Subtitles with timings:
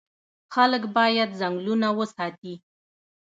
[0.53, 2.53] خلک باید ځنګلونه وساتي.